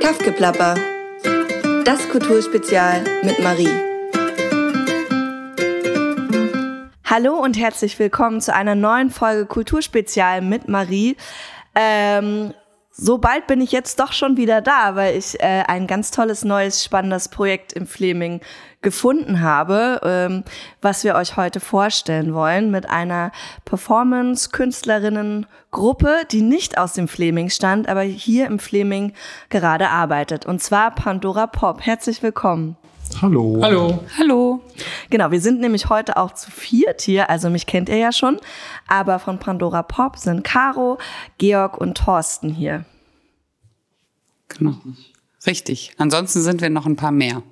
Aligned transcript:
Kaffgeplapper. 0.00 0.76
Das 1.84 2.08
Kulturspezial 2.08 3.04
mit 3.22 3.38
Marie. 3.40 3.68
Hallo 7.04 7.34
und 7.34 7.58
herzlich 7.58 7.98
willkommen 7.98 8.40
zu 8.40 8.54
einer 8.54 8.74
neuen 8.74 9.10
Folge 9.10 9.44
Kulturspezial 9.44 10.40
mit 10.40 10.68
Marie. 10.68 11.16
Ähm, 11.74 12.54
so 13.00 13.16
bald 13.16 13.46
bin 13.46 13.62
ich 13.62 13.72
jetzt 13.72 13.98
doch 13.98 14.12
schon 14.12 14.36
wieder 14.36 14.60
da, 14.60 14.94
weil 14.94 15.16
ich 15.16 15.40
äh, 15.40 15.64
ein 15.66 15.86
ganz 15.86 16.10
tolles, 16.10 16.44
neues, 16.44 16.84
spannendes 16.84 17.28
Projekt 17.28 17.72
im 17.72 17.86
Fleming 17.86 18.42
gefunden 18.82 19.40
habe, 19.40 20.02
ähm, 20.04 20.44
was 20.82 21.02
wir 21.02 21.14
euch 21.14 21.38
heute 21.38 21.60
vorstellen 21.60 22.34
wollen 22.34 22.70
mit 22.70 22.90
einer 22.90 23.32
Performance-Künstlerinnen-Gruppe, 23.64 26.26
die 26.30 26.42
nicht 26.42 26.76
aus 26.76 26.92
dem 26.92 27.08
Fleming 27.08 27.48
stammt, 27.48 27.88
aber 27.88 28.02
hier 28.02 28.44
im 28.46 28.58
Fleming 28.58 29.14
gerade 29.48 29.88
arbeitet. 29.88 30.44
Und 30.44 30.62
zwar 30.62 30.94
Pandora 30.94 31.46
Pop. 31.46 31.80
Herzlich 31.80 32.22
willkommen. 32.22 32.76
Hallo. 33.20 33.60
Hallo. 33.62 34.04
Hallo. 34.18 34.60
Genau, 35.10 35.30
wir 35.30 35.40
sind 35.40 35.60
nämlich 35.60 35.88
heute 35.88 36.16
auch 36.16 36.32
zu 36.32 36.50
viert 36.50 37.02
hier, 37.02 37.28
also 37.28 37.50
mich 37.50 37.66
kennt 37.66 37.88
ihr 37.88 37.98
ja 37.98 38.12
schon, 38.12 38.38
aber 38.86 39.18
von 39.18 39.38
Pandora 39.38 39.82
Pop 39.82 40.16
sind 40.16 40.42
Caro, 40.42 40.98
Georg 41.38 41.78
und 41.78 41.96
Thorsten 41.96 42.50
hier. 42.50 42.84
Genau. 44.48 44.74
Richtig. 45.46 45.92
Ansonsten 45.98 46.40
sind 46.40 46.60
wir 46.60 46.70
noch 46.70 46.86
ein 46.86 46.96
paar 46.96 47.12
mehr. 47.12 47.42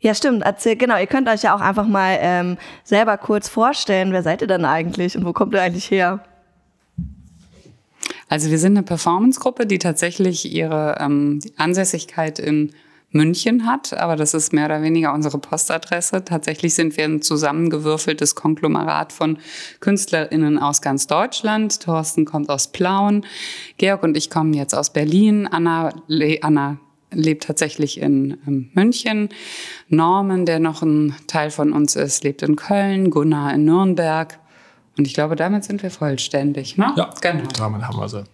Ja, 0.00 0.14
stimmt. 0.14 0.42
Erzähl, 0.42 0.76
genau, 0.76 0.98
ihr 0.98 1.06
könnt 1.06 1.28
euch 1.28 1.42
ja 1.42 1.54
auch 1.54 1.60
einfach 1.60 1.86
mal 1.86 2.18
ähm, 2.20 2.58
selber 2.84 3.16
kurz 3.18 3.48
vorstellen, 3.48 4.12
wer 4.12 4.22
seid 4.22 4.42
ihr 4.42 4.48
denn 4.48 4.64
eigentlich 4.64 5.16
und 5.16 5.24
wo 5.24 5.32
kommt 5.32 5.54
ihr 5.54 5.62
eigentlich 5.62 5.90
her? 5.90 6.22
Also 8.28 8.50
wir 8.50 8.58
sind 8.58 8.76
eine 8.76 8.84
Performance-Gruppe, 8.84 9.66
die 9.66 9.78
tatsächlich 9.78 10.52
ihre 10.52 10.98
ähm, 11.00 11.40
Ansässigkeit 11.56 12.38
in 12.38 12.72
München 13.10 13.66
hat, 13.66 13.94
aber 13.94 14.16
das 14.16 14.34
ist 14.34 14.52
mehr 14.52 14.66
oder 14.66 14.82
weniger 14.82 15.14
unsere 15.14 15.38
Postadresse. 15.38 16.24
Tatsächlich 16.24 16.74
sind 16.74 16.96
wir 16.96 17.04
ein 17.04 17.22
zusammengewürfeltes 17.22 18.34
Konglomerat 18.34 19.12
von 19.12 19.38
KünstlerInnen 19.80 20.58
aus 20.58 20.82
ganz 20.82 21.06
Deutschland. 21.06 21.80
Thorsten 21.80 22.26
kommt 22.26 22.50
aus 22.50 22.68
Plauen, 22.68 23.24
Georg 23.78 24.02
und 24.02 24.16
ich 24.16 24.28
kommen 24.28 24.52
jetzt 24.52 24.74
aus 24.74 24.92
Berlin, 24.92 25.46
Anna, 25.46 25.90
Le 26.06 26.38
Anna 26.42 26.78
lebt 27.10 27.44
tatsächlich 27.44 28.00
in 28.00 28.38
ähm, 28.46 28.70
München, 28.74 29.30
Norman, 29.88 30.44
der 30.44 30.58
noch 30.58 30.82
ein 30.82 31.14
Teil 31.26 31.50
von 31.50 31.72
uns 31.72 31.96
ist, 31.96 32.24
lebt 32.24 32.42
in 32.42 32.56
Köln, 32.56 33.10
Gunnar 33.10 33.54
in 33.54 33.64
Nürnberg. 33.64 34.38
Und 34.98 35.06
ich 35.06 35.14
glaube, 35.14 35.36
damit 35.36 35.64
sind 35.64 35.82
wir 35.82 35.90
vollständig. 35.90 36.76
Ne? 36.76 36.92
Ja, 36.96 37.14
genau. 37.20 37.48
Damit 37.56 37.82
haben 37.82 37.98
wir 37.98 38.08
sie. 38.08 38.24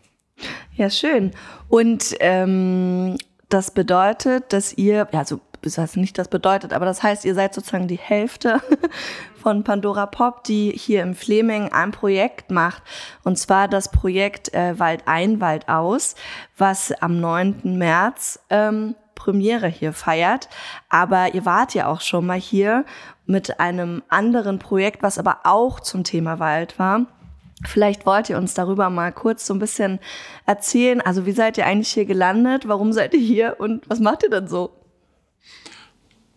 Ja, 0.77 0.91
schön. 0.91 1.31
Und 1.69 2.17
ähm, 2.19 3.17
das 3.49 3.71
bedeutet, 3.71 4.53
dass 4.53 4.73
ihr, 4.73 5.09
ja, 5.13 5.19
also 5.19 5.41
das 5.65 5.79
heißt 5.79 5.97
nicht, 5.97 6.19
das 6.19 6.29
bedeutet, 6.29 6.73
aber 6.73 6.85
das 6.85 7.03
heißt, 7.03 7.25
ihr 7.25 7.35
seid 7.35 7.55
sozusagen 7.55 7.89
die 7.89 7.99
Hälfte 7.99 8.61
von 9.43 9.65
Pandora 9.65 10.07
Pop, 10.07 10.45
die 10.45 10.71
hier 10.71 11.03
im 11.03 11.15
Fleming 11.15 11.73
ein 11.73 11.91
Projekt 11.91 12.51
macht. 12.51 12.83
Und 13.25 13.39
zwar 13.39 13.69
das 13.69 13.91
Projekt 13.91 14.53
äh, 14.53 14.79
Wald 14.79 15.05
ein, 15.07 15.41
Wald 15.41 15.69
aus, 15.69 16.17
was 16.59 16.93
am 16.93 17.19
9. 17.21 17.79
März 17.79 18.41
ähm, 18.51 18.95
Premiere 19.15 19.69
hier 19.69 19.93
feiert. 19.93 20.49
Aber 20.91 21.35
ihr 21.35 21.47
wart 21.47 21.73
ja 21.75 21.87
auch 21.87 22.03
schon 22.03 22.27
mal 22.27 22.39
hier 22.39 22.85
mit 23.27 23.59
einem 23.59 24.03
anderen 24.09 24.59
Projekt, 24.59 25.03
was 25.03 25.19
aber 25.19 25.41
auch 25.45 25.81
zum 25.81 26.05
Thema 26.05 26.39
Wald 26.39 26.79
war. 26.79 27.07
Vielleicht 27.67 28.05
wollt 28.05 28.29
ihr 28.31 28.37
uns 28.37 28.55
darüber 28.55 28.91
mal 28.91 29.13
kurz 29.13 29.47
so 29.47 29.55
ein 29.55 29.59
bisschen 29.59 30.01
erzählen. 30.47 31.01
Also 31.01 31.25
wie 31.27 31.33
seid 31.33 31.57
ihr 31.57 31.67
eigentlich 31.67 31.93
hier 31.93 32.05
gelandet? 32.05 32.69
Warum 32.69 32.93
seid 32.93 33.15
ihr 33.15 33.21
hier 33.21 33.57
und 33.59 33.89
was 33.89 34.01
macht 34.01 34.23
ihr 34.23 34.31
denn 34.31 34.49
so? 34.49 34.71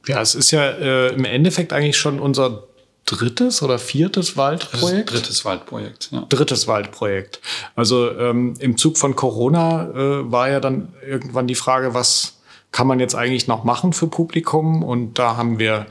Ja, 0.06 0.22
es 0.22 0.36
ist 0.36 0.52
ja 0.52 0.70
äh, 0.70 1.14
im 1.14 1.26
Endeffekt 1.26 1.74
eigentlich 1.74 1.98
schon 1.98 2.20
unser 2.20 2.64
drittes 3.06 3.62
oder 3.62 3.80
viertes 3.80 4.38
Waldprojekt? 4.38 5.12
Drittes 5.12 5.44
Waldprojekt, 5.44 6.10
ja. 6.12 6.26
Drittes 6.30 6.68
Waldprojekt. 6.68 7.42
Also 7.76 8.12
ähm, 8.18 8.54
im 8.60 8.78
Zug 8.78 8.98
von 8.98 9.16
Corona 9.16 9.90
äh, 9.90 10.32
war 10.32 10.50
ja 10.50 10.60
dann 10.60 10.94
irgendwann 11.06 11.48
die 11.48 11.56
Frage, 11.56 11.94
was 11.94 12.37
kann 12.72 12.88
man 12.88 13.00
jetzt 13.00 13.16
eigentlich 13.16 13.48
noch 13.48 13.64
machen 13.64 13.94
für 13.94 14.08
Publikum? 14.08 14.84
Und 14.84 15.18
da 15.20 15.38
haben 15.38 15.60
wir 15.60 15.88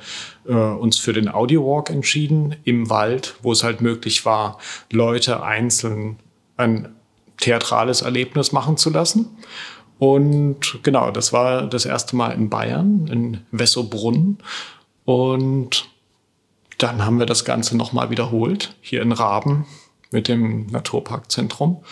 äh, 0.47 0.53
uns 0.53 0.99
für 0.99 1.13
den 1.13 1.29
Audio 1.29 1.65
Walk 1.65 1.91
entschieden 1.91 2.57
im 2.65 2.91
Wald, 2.91 3.37
wo 3.43 3.53
es 3.53 3.65
halt 3.65 3.81
möglich 3.81 4.25
war, 4.25 4.59
Leute 4.91 5.43
einzeln 5.43 6.19
ein 6.57 6.95
theatrales 7.39 8.03
Erlebnis 8.03 8.53
machen 8.53 8.77
zu 8.77 8.91
lassen. 8.91 9.37
Und 9.99 10.81
genau, 10.83 11.11
das 11.11 11.33
war 11.33 11.67
das 11.67 11.87
erste 11.87 12.17
Mal 12.17 12.33
in 12.33 12.51
Bayern, 12.51 13.07
in 13.11 13.41
Wessobrunn. 13.51 14.39
Und 15.05 15.89
dann 16.79 17.05
haben 17.05 17.19
wir 17.19 17.27
das 17.27 17.45
Ganze 17.45 17.77
nochmal 17.77 18.11
wiederholt, 18.11 18.75
hier 18.81 19.01
in 19.03 19.13
Raben 19.13 19.67
mit 20.11 20.29
dem 20.29 20.67
Naturparkzentrum. 20.67 21.83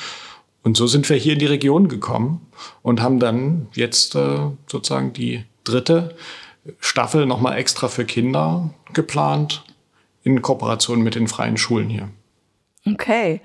Und 0.65 0.77
so 0.77 0.87
sind 0.87 1.09
wir 1.09 1.17
hier 1.17 1.35
in 1.35 1.39
die 1.39 1.47
Region 1.47 1.89
gekommen 1.89 2.47
und 2.83 3.03
haben 3.03 3.21
dann 3.21 3.69
jetzt 3.75 4.15
äh, 4.15 4.39
sozusagen 4.67 5.13
die 5.13 5.45
dritte 5.63 6.17
Staffel 6.81 7.27
nochmal 7.27 7.59
extra 7.59 7.89
für 7.89 8.05
Kinder 8.05 8.71
geplant, 8.95 9.63
in 10.23 10.41
Kooperation 10.41 11.03
mit 11.03 11.15
den 11.15 11.29
freien 11.29 11.59
Schulen 11.59 11.91
hier. 11.91 12.09
Okay, 12.87 13.43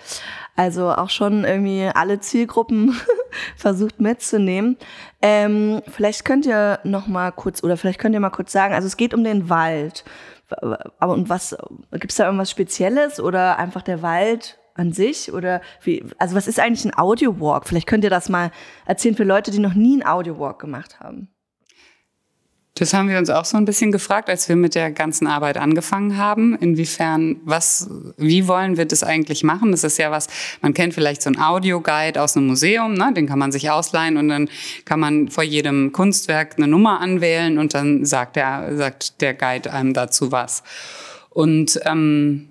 also 0.55 0.91
auch 0.91 1.09
schon 1.09 1.43
irgendwie 1.43 1.89
alle 1.93 2.19
Zielgruppen 2.21 2.95
versucht 3.57 3.99
mitzunehmen. 3.99 4.77
Ähm, 5.21 5.81
vielleicht 5.87 6.25
könnt 6.25 6.45
ihr 6.45 6.79
noch 6.85 7.07
mal 7.07 7.31
kurz 7.31 7.63
oder 7.63 7.77
vielleicht 7.77 7.99
könnt 7.99 8.13
ihr 8.13 8.19
mal 8.21 8.29
kurz 8.29 8.51
sagen, 8.51 8.73
also 8.73 8.87
es 8.87 8.97
geht 8.97 9.13
um 9.13 9.23
den 9.23 9.49
Wald. 9.49 10.03
Aber 10.49 11.13
und 11.13 11.29
was 11.29 11.55
gibt 11.91 12.11
es 12.11 12.17
da 12.17 12.25
irgendwas 12.25 12.49
Spezielles 12.49 13.19
oder 13.19 13.59
einfach 13.59 13.81
der 13.81 14.01
Wald 14.01 14.57
an 14.79 14.93
sich 14.93 15.31
oder 15.31 15.61
wie? 15.83 16.03
Also 16.17 16.35
was 16.35 16.47
ist 16.47 16.59
eigentlich 16.59 16.85
ein 16.85 16.97
Audio 16.97 17.39
Walk? 17.39 17.67
Vielleicht 17.67 17.87
könnt 17.87 18.03
ihr 18.03 18.09
das 18.09 18.29
mal 18.29 18.51
erzählen 18.85 19.15
für 19.15 19.23
Leute, 19.23 19.51
die 19.51 19.59
noch 19.59 19.73
nie 19.73 19.93
einen 19.93 20.07
Audio 20.07 20.39
Walk 20.39 20.59
gemacht 20.59 20.99
haben. 20.99 21.29
Das 22.79 22.93
haben 22.93 23.09
wir 23.09 23.17
uns 23.17 23.29
auch 23.29 23.43
so 23.43 23.57
ein 23.57 23.65
bisschen 23.65 23.91
gefragt, 23.91 24.29
als 24.29 24.47
wir 24.47 24.55
mit 24.55 24.73
der 24.73 24.89
ganzen 24.91 25.27
Arbeit 25.27 25.57
angefangen 25.57 26.15
haben. 26.15 26.55
Inwiefern, 26.55 27.35
was, 27.43 27.89
wie 28.15 28.47
wollen 28.47 28.77
wir 28.77 28.85
das 28.85 29.03
eigentlich 29.03 29.43
machen? 29.43 29.71
Das 29.71 29.83
ist 29.83 29.97
ja 29.97 30.11
was, 30.11 30.27
man 30.61 30.73
kennt 30.73 30.93
vielleicht 30.93 31.21
so 31.21 31.29
einen 31.29 31.41
Audioguide 31.41 32.21
aus 32.21 32.37
einem 32.37 32.47
Museum, 32.47 32.93
ne? 32.93 33.11
den 33.13 33.27
kann 33.27 33.37
man 33.37 33.51
sich 33.51 33.69
ausleihen 33.69 34.15
und 34.15 34.29
dann 34.29 34.49
kann 34.85 35.01
man 35.01 35.27
vor 35.27 35.43
jedem 35.43 35.91
Kunstwerk 35.91 36.53
eine 36.55 36.69
Nummer 36.69 37.01
anwählen 37.01 37.57
und 37.57 37.73
dann 37.73 38.05
sagt 38.05 38.37
der, 38.37 38.77
sagt 38.77 39.19
der 39.19 39.33
Guide 39.33 39.73
einem 39.73 39.93
dazu 39.93 40.31
was. 40.31 40.63
Und 41.31 41.81
ähm, 41.83 42.48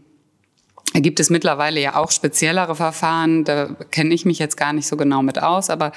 da 0.99 1.01
gibt 1.01 1.21
es 1.21 1.31
mittlerweile 1.31 1.81
ja 1.81 1.95
auch 1.95 2.11
speziellere 2.11 2.75
Verfahren, 2.75 3.45
da 3.45 3.69
kenne 3.93 4.13
ich 4.13 4.25
mich 4.25 4.41
jetzt 4.41 4.57
gar 4.57 4.73
nicht 4.73 4.89
so 4.89 4.97
genau 4.97 5.23
mit 5.23 5.41
aus, 5.41 5.71
aber 5.71 5.93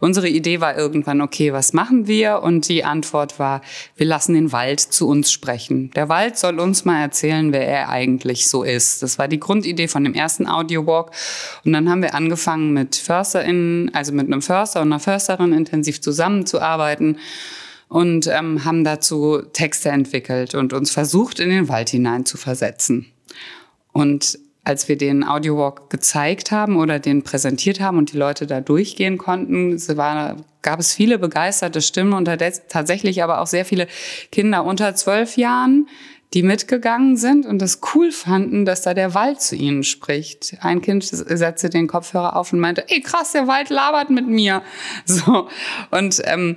unsere 0.00 0.30
Idee 0.30 0.62
war 0.62 0.78
irgendwann, 0.78 1.20
okay, 1.20 1.52
was 1.52 1.74
machen 1.74 2.06
wir? 2.06 2.42
Und 2.42 2.66
die 2.70 2.82
Antwort 2.82 3.38
war, 3.38 3.60
wir 3.96 4.06
lassen 4.06 4.32
den 4.32 4.52
Wald 4.52 4.80
zu 4.80 5.08
uns 5.08 5.30
sprechen. 5.30 5.90
Der 5.90 6.08
Wald 6.08 6.38
soll 6.38 6.58
uns 6.58 6.86
mal 6.86 7.02
erzählen, 7.02 7.52
wer 7.52 7.68
er 7.68 7.90
eigentlich 7.90 8.48
so 8.48 8.62
ist. 8.62 9.02
Das 9.02 9.18
war 9.18 9.28
die 9.28 9.38
Grundidee 9.38 9.88
von 9.88 10.04
dem 10.04 10.14
ersten 10.14 10.48
Audio-Walk. 10.48 11.10
Und 11.66 11.74
dann 11.74 11.90
haben 11.90 12.00
wir 12.00 12.14
angefangen 12.14 12.72
mit 12.72 12.96
FörsterInnen, 12.96 13.94
also 13.94 14.12
mit 14.12 14.26
einem 14.26 14.40
Förster 14.40 14.80
und 14.80 14.90
einer 14.90 15.00
Försterin 15.00 15.52
intensiv 15.52 16.00
zusammenzuarbeiten 16.00 17.18
und 17.88 18.26
ähm, 18.28 18.64
haben 18.64 18.84
dazu 18.84 19.42
Texte 19.52 19.90
entwickelt 19.90 20.54
und 20.54 20.72
uns 20.72 20.92
versucht, 20.92 21.40
in 21.40 21.50
den 21.50 21.68
Wald 21.68 21.90
hinein 21.90 22.24
zu 22.24 22.38
versetzen. 22.38 23.12
Und 23.92 24.38
als 24.66 24.88
wir 24.88 24.98
den 24.98 25.22
Audiowalk 25.22 25.90
gezeigt 25.90 26.50
haben 26.50 26.76
oder 26.76 26.98
den 26.98 27.22
präsentiert 27.22 27.78
haben 27.78 27.98
und 27.98 28.12
die 28.12 28.16
Leute 28.18 28.48
da 28.48 28.60
durchgehen 28.60 29.16
konnten, 29.16 29.78
war, 29.96 30.38
gab 30.62 30.80
es 30.80 30.92
viele 30.92 31.20
begeisterte 31.20 31.80
Stimmen 31.80 32.14
und 32.14 32.28
tatsächlich 32.68 33.22
aber 33.22 33.40
auch 33.40 33.46
sehr 33.46 33.64
viele 33.64 33.86
Kinder 34.32 34.64
unter 34.64 34.96
zwölf 34.96 35.36
Jahren, 35.36 35.86
die 36.34 36.42
mitgegangen 36.42 37.16
sind 37.16 37.46
und 37.46 37.62
das 37.62 37.80
cool 37.94 38.10
fanden, 38.10 38.64
dass 38.64 38.82
da 38.82 38.92
der 38.92 39.14
Wald 39.14 39.40
zu 39.40 39.54
ihnen 39.54 39.84
spricht. 39.84 40.56
Ein 40.60 40.82
Kind 40.82 41.04
setzte 41.04 41.70
den 41.70 41.86
Kopfhörer 41.86 42.34
auf 42.34 42.52
und 42.52 42.58
meinte, 42.58 42.86
ey 42.88 43.00
krass, 43.00 43.30
der 43.30 43.46
Wald 43.46 43.70
labert 43.70 44.10
mit 44.10 44.26
mir. 44.26 44.62
So. 45.04 45.48
Und 45.92 46.20
ähm, 46.24 46.56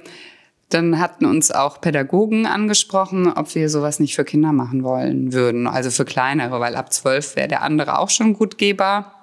dann 0.69 0.99
hatten 0.99 1.25
uns 1.25 1.51
auch 1.51 1.81
Pädagogen 1.81 2.45
angesprochen, 2.45 3.27
ob 3.27 3.53
wir 3.55 3.69
sowas 3.69 3.99
nicht 3.99 4.15
für 4.15 4.23
Kinder 4.23 4.53
machen 4.53 4.83
wollen 4.83 5.33
würden, 5.33 5.67
also 5.67 5.89
für 5.89 6.05
kleinere, 6.05 6.59
weil 6.59 6.75
ab 6.75 6.93
zwölf 6.93 7.35
wäre 7.35 7.47
der 7.47 7.63
andere 7.63 7.97
auch 7.97 8.09
schon 8.09 8.33
gut 8.33 8.57
gehbar. 8.57 9.15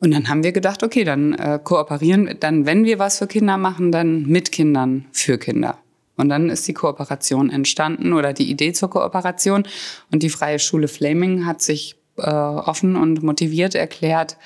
Und 0.00 0.12
dann 0.12 0.28
haben 0.28 0.42
wir 0.42 0.50
gedacht, 0.50 0.82
okay, 0.82 1.04
dann 1.04 1.34
äh, 1.34 1.60
kooperieren, 1.62 2.36
dann 2.40 2.66
wenn 2.66 2.84
wir 2.84 2.98
was 2.98 3.18
für 3.18 3.28
Kinder 3.28 3.56
machen, 3.56 3.92
dann 3.92 4.26
mit 4.26 4.50
Kindern 4.50 5.06
für 5.12 5.38
Kinder. 5.38 5.78
Und 6.16 6.28
dann 6.28 6.50
ist 6.50 6.66
die 6.66 6.74
Kooperation 6.74 7.50
entstanden 7.50 8.12
oder 8.12 8.32
die 8.32 8.50
Idee 8.50 8.72
zur 8.72 8.90
Kooperation. 8.90 9.62
Und 10.10 10.22
die 10.24 10.28
Freie 10.28 10.58
Schule 10.58 10.88
Flaming 10.88 11.46
hat 11.46 11.62
sich 11.62 11.96
äh, 12.16 12.30
offen 12.30 12.96
und 12.96 13.22
motiviert 13.22 13.76
erklärt, 13.76 14.36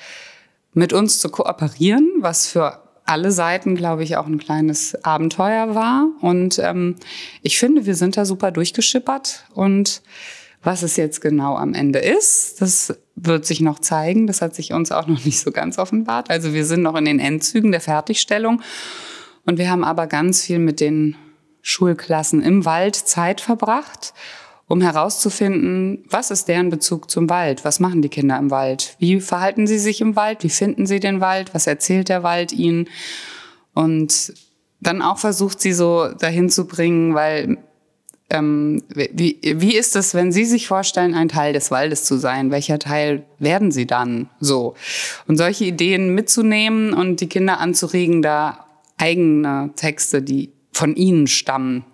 mit 0.73 0.93
uns 0.93 1.19
zu 1.19 1.29
kooperieren, 1.29 2.11
was 2.19 2.47
für 2.47 2.86
alle 3.07 3.31
Seiten, 3.31 3.75
glaube 3.75 4.03
ich, 4.03 4.17
auch 4.17 4.27
ein 4.27 4.37
kleines 4.37 5.03
Abenteuer 5.03 5.73
war. 5.73 6.07
Und 6.21 6.59
ähm, 6.59 6.95
ich 7.41 7.57
finde, 7.57 7.85
wir 7.85 7.95
sind 7.95 8.17
da 8.17 8.25
super 8.25 8.51
durchgeschippert. 8.51 9.45
Und 9.53 10.01
was 10.61 10.83
es 10.83 10.97
jetzt 10.97 11.21
genau 11.21 11.55
am 11.55 11.73
Ende 11.73 11.99
ist, 11.99 12.61
das 12.61 12.97
wird 13.15 13.45
sich 13.45 13.61
noch 13.61 13.79
zeigen. 13.79 14.27
Das 14.27 14.41
hat 14.41 14.53
sich 14.53 14.73
uns 14.73 14.91
auch 14.91 15.07
noch 15.07 15.23
nicht 15.25 15.39
so 15.39 15.51
ganz 15.51 15.77
offenbart. 15.77 16.29
Also 16.29 16.53
wir 16.53 16.65
sind 16.65 16.81
noch 16.81 16.95
in 16.95 17.05
den 17.05 17.19
Endzügen 17.19 17.71
der 17.71 17.81
Fertigstellung. 17.81 18.61
Und 19.45 19.57
wir 19.57 19.71
haben 19.71 19.85
aber 19.85 20.07
ganz 20.07 20.43
viel 20.43 20.59
mit 20.59 20.81
den 20.81 21.15
Schulklassen 21.61 22.41
im 22.41 22.65
Wald 22.65 22.95
Zeit 22.95 23.41
verbracht 23.41 24.13
um 24.67 24.81
herauszufinden, 24.81 26.03
was 26.09 26.29
ist 26.29 26.47
deren 26.47 26.69
Bezug 26.69 27.09
zum 27.09 27.29
Wald? 27.29 27.63
Was 27.63 27.79
machen 27.79 28.01
die 28.01 28.09
Kinder 28.09 28.37
im 28.37 28.51
Wald? 28.51 28.95
Wie 28.99 29.21
verhalten 29.21 29.65
sie 29.65 29.79
sich 29.79 30.01
im 30.01 30.15
Wald? 30.15 30.43
Wie 30.43 30.49
finden 30.49 30.85
sie 30.85 30.99
den 30.99 31.21
Wald? 31.21 31.53
Was 31.53 31.67
erzählt 31.67 32.09
der 32.09 32.23
Wald 32.23 32.51
ihnen? 32.51 32.89
Und 33.73 34.33
dann 34.81 35.01
auch 35.01 35.17
versucht 35.17 35.61
sie 35.61 35.73
so 35.73 36.09
dahin 36.09 36.49
zu 36.49 36.67
bringen, 36.67 37.15
weil 37.15 37.57
ähm, 38.29 38.83
wie, 38.89 39.39
wie 39.41 39.75
ist 39.75 39.95
es, 39.95 40.13
wenn 40.13 40.33
Sie 40.33 40.43
sich 40.43 40.67
vorstellen, 40.67 41.13
ein 41.13 41.29
Teil 41.29 41.53
des 41.53 41.71
Waldes 41.71 42.03
zu 42.03 42.17
sein? 42.17 42.51
Welcher 42.51 42.77
Teil 42.77 43.25
werden 43.39 43.71
Sie 43.71 43.87
dann 43.87 44.29
so? 44.41 44.75
Und 45.27 45.37
solche 45.37 45.63
Ideen 45.63 46.13
mitzunehmen 46.13 46.93
und 46.93 47.21
die 47.21 47.29
Kinder 47.29 47.59
anzuregen, 47.59 48.21
da 48.21 48.65
eigene 48.97 49.71
Texte, 49.77 50.21
die 50.21 50.51
von 50.73 50.95
ihnen 50.95 51.27
stammen, 51.27 51.85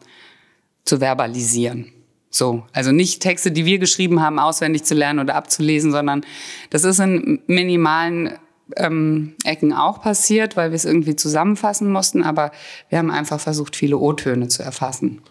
zu 0.86 1.00
verbalisieren. 1.00 1.92
So, 2.36 2.64
also 2.74 2.92
nicht 2.92 3.22
Texte, 3.22 3.52
die 3.52 3.64
wir 3.64 3.78
geschrieben 3.78 4.20
haben, 4.20 4.40
auswendig 4.40 4.84
zu 4.86 4.96
lernen 4.96 5.20
oder 5.20 5.36
abzulesen, 5.36 5.92
sondern 5.92 6.26
das 6.72 6.84
ist 6.84 7.00
in 7.00 7.44
minimalen 7.46 8.40
ähm, 8.76 9.36
Ecken 9.44 9.72
auch 9.72 10.02
passiert, 10.02 10.58
weil 10.58 10.72
wir 10.72 10.76
es 10.76 10.86
irgendwie 10.86 11.16
zusammenfassen 11.16 11.92
mussten, 11.92 12.24
aber 12.24 12.52
wir 12.90 12.98
haben 12.98 13.12
einfach 13.12 13.40
versucht, 13.40 13.76
viele 13.76 14.00
O-Töne 14.00 14.48
zu 14.48 14.64
erfassen. 14.64 15.22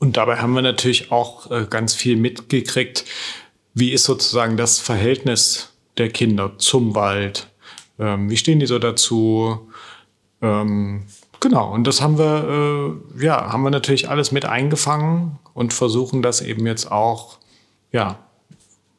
Und 0.00 0.16
dabei 0.16 0.38
haben 0.38 0.52
wir 0.54 0.62
natürlich 0.62 1.12
auch 1.12 1.48
äh, 1.52 1.66
ganz 1.70 1.94
viel 1.94 2.16
mitgekriegt. 2.16 3.04
Wie 3.72 3.92
ist 3.92 4.02
sozusagen 4.02 4.56
das 4.56 4.80
Verhältnis 4.80 5.72
der 5.98 6.08
Kinder 6.08 6.54
zum 6.58 6.96
Wald? 6.96 7.46
Ähm, 8.00 8.28
wie 8.28 8.36
stehen 8.36 8.58
die 8.58 8.66
so 8.66 8.80
dazu? 8.80 9.70
Ähm, 10.42 11.04
Genau, 11.40 11.72
und 11.72 11.86
das 11.86 12.02
haben 12.02 12.18
wir, 12.18 13.00
äh, 13.18 13.24
ja, 13.24 13.50
haben 13.50 13.62
wir 13.62 13.70
natürlich 13.70 14.10
alles 14.10 14.30
mit 14.30 14.44
eingefangen 14.44 15.38
und 15.54 15.72
versuchen 15.72 16.20
das 16.20 16.42
eben 16.42 16.66
jetzt 16.66 16.92
auch, 16.92 17.38
ja, 17.92 18.18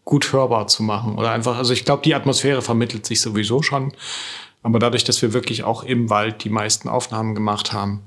gut 0.06 0.34
hörbar 0.34 0.68
zu 0.68 0.82
machen. 0.82 1.18
Oder 1.18 1.32
einfach, 1.32 1.58
also 1.58 1.72
ich 1.72 1.86
glaube, 1.86 2.02
die 2.04 2.16
Atmosphäre 2.16 2.64
vermittelt 2.64 3.06
sich 3.06 3.22
sowieso 3.22 3.62
schon. 3.62 3.94
Aber 4.64 4.80
dadurch, 4.80 5.04
dass 5.04 5.22
wir 5.22 5.34
wirklich 5.34 5.64
auch 5.64 5.84
im 5.84 6.10
Wald 6.10 6.44
die 6.44 6.50
meisten 6.50 6.90
Aufnahmen 6.90 7.36
gemacht 7.36 7.74
haben, 7.74 8.02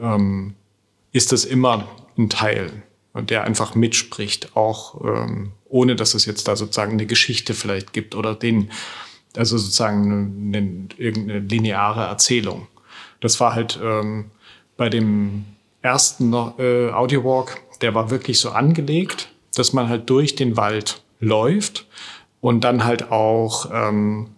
ähm, 0.00 0.54
ist 1.12 1.32
das 1.32 1.44
immer 1.44 1.88
ein 2.16 2.28
Teil, 2.28 2.84
der 3.14 3.44
einfach 3.44 3.74
mitspricht, 3.74 4.56
auch 4.56 5.00
ähm, 5.04 5.52
ohne 5.68 5.96
dass 5.96 6.14
es 6.14 6.24
jetzt 6.24 6.48
da 6.48 6.56
sozusagen 6.56 6.92
eine 6.92 7.06
Geschichte 7.06 7.54
vielleicht 7.54 7.92
gibt 7.92 8.14
oder 8.14 8.34
den, 8.34 8.70
also 9.36 9.58
sozusagen 9.58 10.12
eine, 10.12 10.58
eine, 10.58 10.88
irgendeine 10.96 11.40
lineare 11.40 12.04
Erzählung. 12.04 12.68
Das 13.22 13.40
war 13.40 13.54
halt 13.54 13.80
ähm, 13.82 14.26
bei 14.76 14.90
dem 14.90 15.46
ersten 15.80 16.32
äh, 16.32 16.90
Audiowalk, 16.90 17.60
der 17.80 17.94
war 17.94 18.10
wirklich 18.10 18.38
so 18.38 18.50
angelegt, 18.50 19.30
dass 19.54 19.72
man 19.72 19.88
halt 19.88 20.10
durch 20.10 20.34
den 20.34 20.56
Wald 20.56 21.02
läuft 21.20 21.86
und 22.40 22.64
dann 22.64 22.84
halt 22.84 23.10
auch 23.10 23.70
ähm, 23.72 24.30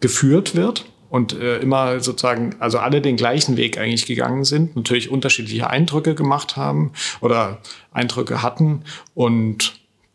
geführt 0.00 0.54
wird 0.54 0.86
und 1.10 1.34
äh, 1.34 1.58
immer 1.58 2.00
sozusagen, 2.00 2.56
also 2.58 2.78
alle 2.78 3.00
den 3.00 3.16
gleichen 3.16 3.56
Weg 3.56 3.76
eigentlich 3.76 4.06
gegangen 4.06 4.44
sind, 4.44 4.76
natürlich 4.76 5.10
unterschiedliche 5.10 5.68
Eindrücke 5.68 6.14
gemacht 6.14 6.56
haben 6.56 6.92
oder 7.20 7.58
Eindrücke 7.92 8.42
hatten 8.42 8.84
und 9.14 9.74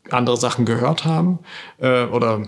andere 0.10 0.38
Sachen 0.38 0.66
gehört 0.66 1.06
haben 1.06 1.40
äh, 1.80 2.06
oder 2.06 2.48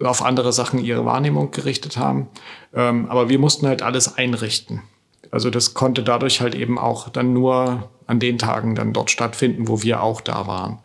auf 0.00 0.22
andere 0.22 0.52
Sachen 0.52 0.82
ihre 0.84 1.04
Wahrnehmung 1.04 1.50
gerichtet 1.50 1.96
haben. 1.96 2.28
Ähm, 2.74 3.06
aber 3.08 3.28
wir 3.28 3.38
mussten 3.38 3.66
halt 3.66 3.82
alles 3.82 4.16
einrichten. 4.16 4.82
Also 5.30 5.50
das 5.50 5.74
konnte 5.74 6.02
dadurch 6.02 6.40
halt 6.40 6.54
eben 6.54 6.78
auch 6.78 7.08
dann 7.08 7.32
nur 7.32 7.90
an 8.06 8.20
den 8.20 8.38
Tagen 8.38 8.74
dann 8.74 8.92
dort 8.92 9.10
stattfinden, 9.10 9.68
wo 9.68 9.82
wir 9.82 10.02
auch 10.02 10.20
da 10.20 10.46
waren. 10.46 10.78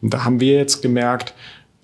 Und 0.00 0.14
da 0.14 0.24
haben 0.24 0.40
wir 0.40 0.54
jetzt 0.54 0.82
gemerkt, 0.82 1.34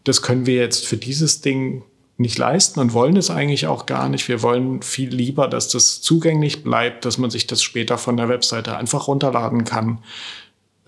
das 0.05 0.23
können 0.23 0.47
wir 0.47 0.57
jetzt 0.57 0.87
für 0.87 0.97
dieses 0.97 1.41
Ding 1.41 1.85
nicht 2.17 2.37
leisten 2.37 2.81
und 2.81 2.93
wollen 2.93 3.17
es 3.17 3.31
eigentlich 3.31 3.69
auch 3.69 3.87
gar 3.87 4.09
nicht. 4.09 4.27
Wir 4.27 4.43
wollen 4.43 4.83
viel 4.83 5.11
lieber, 5.11 5.47
dass 5.47 5.69
das 5.69 6.01
zugänglich 6.01 6.65
bleibt, 6.65 7.05
dass 7.05 7.19
man 7.19 7.31
sich 7.31 7.47
das 7.47 7.63
später 7.63 7.97
von 7.97 8.17
der 8.17 8.29
Webseite 8.29 8.77
einfach 8.77 9.07
runterladen 9.07 9.65
kann, 9.65 9.99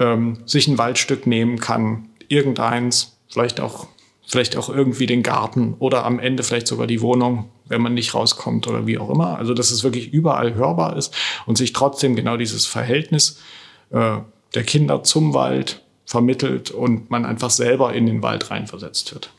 ähm, 0.00 0.38
sich 0.46 0.66
ein 0.66 0.78
Waldstück 0.78 1.28
nehmen 1.28 1.60
kann, 1.60 2.08
irgendeins, 2.28 3.16
vielleicht 3.28 3.60
auch 3.60 3.86
vielleicht 4.30 4.56
auch 4.56 4.68
irgendwie 4.68 5.06
den 5.06 5.24
Garten 5.24 5.74
oder 5.80 6.04
am 6.04 6.20
Ende 6.20 6.44
vielleicht 6.44 6.68
sogar 6.68 6.86
die 6.86 7.00
Wohnung, 7.00 7.50
wenn 7.66 7.82
man 7.82 7.94
nicht 7.94 8.14
rauskommt 8.14 8.68
oder 8.68 8.86
wie 8.86 8.96
auch 8.96 9.10
immer. 9.10 9.36
Also 9.36 9.54
dass 9.54 9.72
es 9.72 9.82
wirklich 9.82 10.12
überall 10.12 10.54
hörbar 10.54 10.96
ist 10.96 11.12
und 11.46 11.58
sich 11.58 11.72
trotzdem 11.72 12.14
genau 12.14 12.36
dieses 12.36 12.64
Verhältnis 12.64 13.40
äh, 13.90 14.18
der 14.54 14.62
Kinder 14.62 15.02
zum 15.02 15.34
Wald 15.34 15.82
vermittelt 16.04 16.70
und 16.70 17.10
man 17.10 17.24
einfach 17.24 17.50
selber 17.50 17.92
in 17.92 18.06
den 18.06 18.22
Wald 18.22 18.52
reinversetzt 18.52 19.12
wird. 19.12 19.32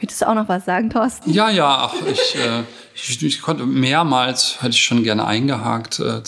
Möchtest 0.00 0.22
du 0.22 0.28
auch 0.28 0.34
noch 0.34 0.48
was 0.48 0.64
sagen, 0.64 0.90
Thorsten? 0.90 1.32
Ja, 1.32 1.50
ja, 1.50 1.92
ich, 2.06 2.36
äh, 2.36 2.62
ich, 2.94 3.20
ich, 3.22 3.42
konnte 3.42 3.66
mehrmals, 3.66 4.58
hätte 4.60 4.70
ich 4.70 4.84
schon 4.84 5.02
gerne 5.02 5.26
eingehakt. 5.26 5.98
Äh, 5.98 6.22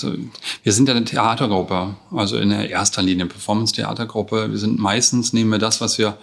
wir 0.64 0.72
sind 0.72 0.88
ja 0.88 0.94
eine 0.94 1.04
Theatergruppe, 1.04 1.94
also 2.10 2.36
in 2.36 2.50
der 2.50 2.68
erster 2.68 3.00
Linie 3.00 3.26
Performance-Theatergruppe. 3.26 4.50
Wir 4.50 4.58
sind 4.58 4.80
meistens, 4.80 5.32
nehmen 5.32 5.50
wir 5.50 5.58
das, 5.58 5.80
was 5.80 5.98
wir 5.98 6.16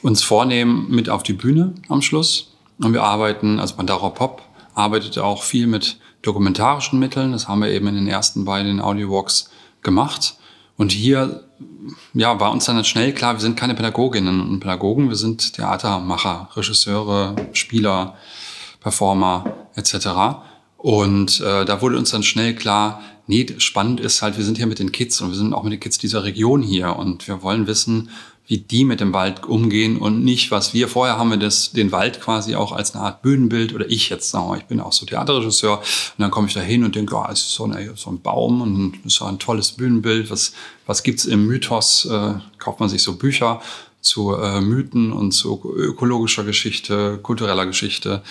uns 0.00 0.22
vornehmen, 0.22 0.86
mit 0.88 1.10
auf 1.10 1.22
die 1.22 1.34
Bühne 1.34 1.74
am 1.88 2.00
Schluss. 2.00 2.54
Und 2.78 2.94
wir 2.94 3.02
arbeiten, 3.02 3.60
also 3.60 3.76
Bandara 3.76 4.08
Pop 4.08 4.42
arbeitet 4.74 5.18
auch 5.18 5.42
viel 5.42 5.66
mit 5.66 5.98
dokumentarischen 6.22 6.98
Mitteln. 6.98 7.32
Das 7.32 7.46
haben 7.46 7.60
wir 7.60 7.68
eben 7.68 7.88
in 7.88 7.94
den 7.94 8.08
ersten 8.08 8.46
beiden 8.46 8.80
Audio-Walks 8.80 9.50
gemacht. 9.82 10.36
Und 10.78 10.92
hier 10.92 11.44
ja, 12.14 12.38
war 12.40 12.52
uns 12.52 12.64
dann 12.64 12.84
schnell 12.84 13.12
klar, 13.12 13.34
wir 13.34 13.40
sind 13.40 13.56
keine 13.56 13.74
Pädagoginnen 13.74 14.40
und 14.40 14.60
Pädagogen, 14.60 15.08
wir 15.08 15.16
sind 15.16 15.54
Theatermacher, 15.54 16.48
Regisseure, 16.54 17.36
Spieler, 17.52 18.16
Performer 18.80 19.56
etc. 19.74 20.08
Und 20.76 21.40
äh, 21.40 21.64
da 21.64 21.80
wurde 21.82 21.98
uns 21.98 22.10
dann 22.10 22.22
schnell 22.22 22.54
klar, 22.54 23.00
nee, 23.26 23.46
spannend 23.58 24.00
ist 24.00 24.22
halt, 24.22 24.36
wir 24.36 24.44
sind 24.44 24.58
hier 24.58 24.66
mit 24.66 24.78
den 24.78 24.92
Kids 24.92 25.20
und 25.20 25.30
wir 25.30 25.36
sind 25.36 25.52
auch 25.52 25.62
mit 25.62 25.72
den 25.72 25.80
Kids 25.80 25.98
dieser 25.98 26.24
Region 26.24 26.62
hier 26.62 26.96
und 26.96 27.26
wir 27.26 27.42
wollen 27.42 27.66
wissen, 27.66 28.10
wie 28.46 28.58
die 28.58 28.84
mit 28.84 29.00
dem 29.00 29.12
Wald 29.12 29.44
umgehen 29.44 29.96
und 29.96 30.24
nicht, 30.24 30.50
was 30.50 30.72
wir. 30.72 30.88
Vorher 30.88 31.18
haben 31.18 31.30
wir 31.30 31.36
das, 31.36 31.72
den 31.72 31.90
Wald 31.90 32.20
quasi 32.20 32.54
auch 32.54 32.72
als 32.72 32.94
eine 32.94 33.04
Art 33.04 33.22
Bühnenbild 33.22 33.74
oder 33.74 33.90
ich 33.90 34.08
jetzt 34.08 34.30
sagen 34.30 34.48
wir, 34.48 34.56
ich 34.56 34.66
bin 34.66 34.80
auch 34.80 34.92
so 34.92 35.04
Theaterregisseur 35.04 35.78
und 35.78 35.84
dann 36.18 36.30
komme 36.30 36.46
ich 36.46 36.54
da 36.54 36.60
hin 36.60 36.84
und 36.84 36.94
denke, 36.94 37.16
oh, 37.16 37.26
es 37.30 37.40
ist 37.40 37.54
so, 37.54 37.64
eine, 37.64 37.96
so 37.96 38.10
ein 38.10 38.20
Baum 38.20 38.60
und 38.62 38.94
es 39.00 39.14
ist 39.14 39.18
so 39.18 39.24
ein 39.24 39.38
tolles 39.38 39.72
Bühnenbild, 39.72 40.30
was, 40.30 40.52
was 40.86 41.02
gibt's 41.02 41.24
im 41.24 41.46
Mythos, 41.46 42.06
äh, 42.06 42.34
kauft 42.58 42.78
man 42.78 42.88
sich 42.88 43.02
so 43.02 43.16
Bücher 43.16 43.60
zu 44.00 44.34
äh, 44.36 44.60
Mythen 44.60 45.12
und 45.12 45.32
zu 45.32 45.74
ökologischer 45.76 46.44
Geschichte, 46.44 47.18
kultureller 47.22 47.66
Geschichte. 47.66 48.22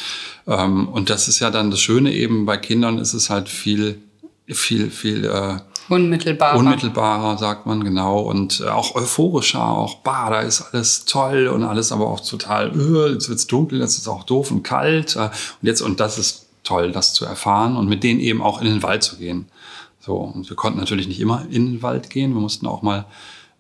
Ähm, 0.47 0.87
und 0.87 1.09
das 1.09 1.27
ist 1.27 1.39
ja 1.39 1.51
dann 1.51 1.71
das 1.71 1.81
Schöne 1.81 2.13
eben, 2.13 2.45
bei 2.45 2.55
Kindern 2.55 2.97
ist 2.97 3.13
es 3.13 3.29
halt 3.29 3.49
viel, 3.49 4.01
viel, 4.47 4.89
viel 4.89 5.25
äh, 5.25 5.57
Unmittelbarer. 5.89 6.57
Unmittelbarer, 6.57 7.37
sagt 7.37 7.65
man, 7.65 7.83
genau. 7.83 8.19
Und 8.19 8.61
äh, 8.61 8.69
auch 8.69 8.95
euphorischer, 8.95 9.63
auch, 9.63 9.95
bah, 9.97 10.29
da 10.29 10.41
ist 10.41 10.61
alles 10.61 11.05
toll 11.05 11.47
und 11.47 11.63
alles 11.63 11.91
aber 11.91 12.07
auch 12.07 12.19
total, 12.19 12.71
äh, 12.75 13.13
jetzt 13.13 13.29
wird's 13.29 13.47
dunkel, 13.47 13.79
jetzt 13.79 13.93
ist 13.93 14.01
es 14.01 14.07
auch 14.07 14.23
doof 14.23 14.51
und 14.51 14.63
kalt. 14.63 15.15
Äh, 15.15 15.29
und 15.29 15.31
jetzt, 15.61 15.81
und 15.81 15.99
das 15.99 16.17
ist 16.17 16.47
toll, 16.63 16.91
das 16.91 17.13
zu 17.13 17.25
erfahren 17.25 17.77
und 17.77 17.87
mit 17.87 18.03
denen 18.03 18.19
eben 18.19 18.41
auch 18.41 18.61
in 18.61 18.67
den 18.67 18.83
Wald 18.83 19.03
zu 19.03 19.17
gehen. 19.17 19.47
So, 19.99 20.15
und 20.15 20.49
wir 20.49 20.55
konnten 20.55 20.79
natürlich 20.79 21.07
nicht 21.07 21.19
immer 21.19 21.45
in 21.49 21.65
den 21.65 21.81
Wald 21.81 22.09
gehen. 22.09 22.33
Wir 22.33 22.41
mussten 22.41 22.67
auch 22.67 22.81
mal 22.81 23.05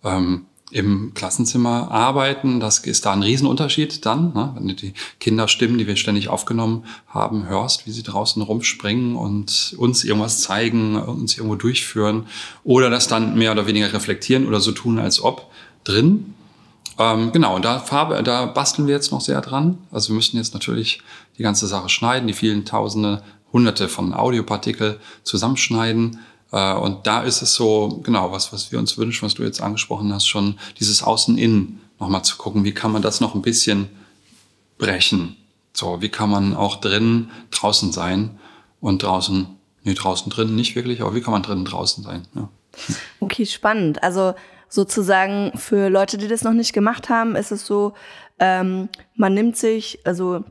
ähm, 0.03 0.45
im 0.71 1.13
Klassenzimmer 1.13 1.91
arbeiten. 1.91 2.59
Das 2.59 2.79
ist 2.79 3.05
da 3.05 3.13
ein 3.13 3.23
Riesenunterschied 3.23 4.05
dann, 4.05 4.33
ne? 4.33 4.51
wenn 4.55 4.67
du 4.67 4.73
die 4.73 4.93
Kinderstimmen, 5.19 5.77
die 5.77 5.87
wir 5.87 5.95
ständig 5.95 6.27
aufgenommen 6.27 6.85
haben, 7.07 7.47
hörst, 7.47 7.85
wie 7.85 7.91
sie 7.91 8.03
draußen 8.03 8.41
rumspringen 8.41 9.15
und 9.15 9.75
uns 9.77 10.03
irgendwas 10.03 10.41
zeigen, 10.41 10.95
uns 10.95 11.37
irgendwo 11.37 11.55
durchführen 11.55 12.25
oder 12.63 12.89
das 12.89 13.07
dann 13.07 13.37
mehr 13.37 13.51
oder 13.51 13.67
weniger 13.67 13.93
reflektieren 13.93 14.47
oder 14.47 14.59
so 14.59 14.71
tun, 14.71 14.97
als 14.97 15.21
ob 15.21 15.51
drin. 15.83 16.33
Ähm, 16.97 17.31
genau, 17.31 17.59
da, 17.59 17.79
Farbe, 17.79 18.23
da 18.23 18.45
basteln 18.45 18.87
wir 18.87 18.95
jetzt 18.95 19.11
noch 19.11 19.21
sehr 19.21 19.41
dran. 19.41 19.77
Also 19.91 20.09
wir 20.09 20.15
müssen 20.15 20.37
jetzt 20.37 20.53
natürlich 20.53 21.01
die 21.37 21.43
ganze 21.43 21.67
Sache 21.67 21.89
schneiden, 21.89 22.27
die 22.27 22.33
vielen 22.33 22.65
Tausende, 22.65 23.21
Hunderte 23.53 23.87
von 23.87 24.13
Audiopartikel 24.13 24.99
zusammenschneiden 25.23 26.19
und 26.59 27.07
da 27.07 27.23
ist 27.23 27.41
es 27.41 27.53
so, 27.53 28.01
genau, 28.03 28.31
was, 28.31 28.53
was 28.53 28.71
wir 28.71 28.79
uns 28.79 28.97
wünschen, 28.97 29.25
was 29.25 29.33
du 29.33 29.43
jetzt 29.43 29.61
angesprochen 29.61 30.13
hast, 30.13 30.27
schon 30.27 30.57
dieses 30.79 31.03
Außen-Innen 31.03 31.81
nochmal 31.99 32.23
zu 32.23 32.37
gucken, 32.37 32.63
wie 32.63 32.73
kann 32.73 32.91
man 32.91 33.01
das 33.01 33.21
noch 33.21 33.35
ein 33.35 33.41
bisschen 33.41 33.89
brechen? 34.77 35.37
So, 35.73 36.01
wie 36.01 36.09
kann 36.09 36.29
man 36.29 36.55
auch 36.55 36.77
drinnen 36.77 37.31
draußen 37.51 37.91
sein 37.91 38.39
und 38.79 39.03
draußen 39.03 39.47
Nee, 39.85 39.93
draußen 39.93 40.31
drin 40.31 40.55
nicht 40.55 40.75
wirklich, 40.75 41.01
aber 41.01 41.13
wie 41.13 41.21
kann 41.21 41.31
man 41.31 41.43
drinnen 41.43 41.63
draußen 41.63 42.03
sein? 42.03 42.27
Ja. 42.35 42.49
Okay, 43.21 43.45
spannend. 43.45 44.03
Also 44.03 44.33
sozusagen 44.67 45.57
für 45.57 45.89
Leute, 45.89 46.17
die 46.17 46.27
das 46.27 46.43
noch 46.43 46.53
nicht 46.53 46.73
gemacht 46.73 47.07
haben, 47.07 47.35
ist 47.35 47.51
es 47.51 47.65
so, 47.65 47.93
ähm, 48.39 48.89
man 49.15 49.33
nimmt 49.33 49.55
sich, 49.55 49.99
also 50.03 50.43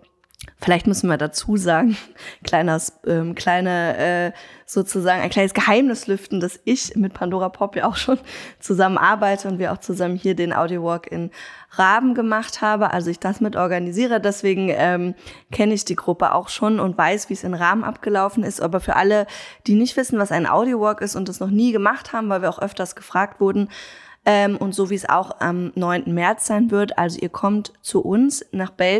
vielleicht 0.61 0.87
müssen 0.87 1.09
wir 1.09 1.17
dazu 1.17 1.57
sagen, 1.57 1.97
kleines, 2.45 3.01
ähm, 3.07 3.35
kleine, 3.35 3.97
äh, 3.99 4.33
sozusagen 4.67 5.21
ein 5.21 5.31
kleines 5.31 5.55
Geheimnis 5.55 6.07
lüften, 6.07 6.41
dass 6.41 6.59
ich 6.65 6.97
mit 6.97 7.13
Pandora 7.13 7.49
Pop 7.49 7.77
ja 7.77 7.87
auch 7.87 7.97
schon 7.97 8.19
zusammen 8.61 8.99
arbeite 8.99 9.49
und 9.49 9.59
wir 9.59 9.73
auch 9.73 9.79
zusammen 9.79 10.17
hier 10.17 10.35
den 10.35 10.53
Audio 10.53 10.83
Walk 10.83 11.07
in 11.07 11.31
Raben 11.71 12.15
gemacht 12.15 12.63
habe, 12.63 12.93
also 12.93 13.11
ich 13.11 13.19
das 13.19 13.41
mit 13.41 13.57
organisiere. 13.57 14.21
Deswegen 14.21 14.69
ähm, 14.71 15.15
kenne 15.51 15.75
ich 15.75 15.85
die 15.85 15.97
Gruppe 15.97 16.33
auch 16.33 16.49
schon 16.49 16.81
und 16.81 16.97
weiß, 16.97 17.29
wie 17.29 17.35
es 17.35 17.45
in 17.45 17.55
Rahmen 17.55 17.85
abgelaufen 17.85 18.45
ist. 18.45 18.61
Aber 18.61 18.81
für 18.81 18.97
alle, 18.97 19.27
die 19.67 19.75
nicht 19.75 19.97
wissen, 19.97 20.19
was 20.19 20.33
ein 20.33 20.47
Audio 20.47 20.81
Walk 20.81 21.01
ist 21.01 21.17
und 21.17 21.29
das 21.29 21.41
noch 21.41 21.51
nie 21.51 21.73
gemacht 21.73 22.13
haben, 22.13 22.29
weil 22.29 22.43
wir 22.43 22.49
auch 22.49 22.61
öfters 22.61 22.95
gefragt 22.95 23.41
wurden, 23.41 23.69
ähm, 24.27 24.57
und 24.57 24.75
so 24.75 24.91
wie 24.91 24.95
es 24.95 25.09
auch 25.09 25.41
am 25.41 25.73
9. 25.75 26.13
März 26.13 26.47
sein 26.47 26.71
wird. 26.71 26.99
Also 26.99 27.19
ihr 27.21 27.29
kommt 27.29 27.73
zu 27.83 28.01
uns 28.01 28.45
nach 28.53 28.71
Belzig 28.71 28.93